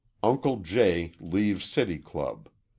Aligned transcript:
Uncle 0.23 0.57
J. 0.57 1.11
leaves 1.19 1.63
City 1.63 1.99
Club. 1.99 2.49